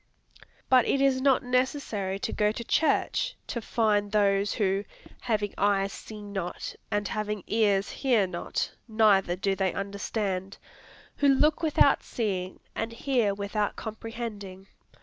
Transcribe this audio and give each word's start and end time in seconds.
But 0.67 0.85
it 0.87 0.99
is 0.99 1.21
not 1.21 1.43
necessary 1.43 2.17
to 2.21 2.33
go 2.33 2.51
to 2.51 2.63
church, 2.63 3.35
to 3.45 3.61
find 3.61 4.11
those 4.11 4.53
who 4.53 4.83
"having 5.19 5.53
eyes 5.59 5.93
see 5.93 6.23
not, 6.23 6.73
and 6.89 7.07
having 7.07 7.43
ears 7.45 7.91
hear 7.91 8.25
not, 8.25 8.71
neither 8.87 9.35
do 9.35 9.55
they 9.55 9.75
understand," 9.75 10.57
who 11.17 11.27
look 11.27 11.61
without 11.61 12.01
seeing, 12.01 12.59
and 12.73 12.91
hear 12.93 13.35
without 13.35 13.75
comprehending. 13.75 14.65